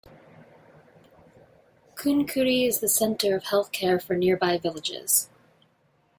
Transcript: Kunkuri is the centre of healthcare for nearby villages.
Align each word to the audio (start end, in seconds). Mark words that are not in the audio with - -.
Kunkuri 1.93 2.67
is 2.67 2.79
the 2.79 2.87
centre 2.89 3.35
of 3.35 3.43
healthcare 3.43 4.01
for 4.01 4.15
nearby 4.17 4.57
villages. 4.57 5.29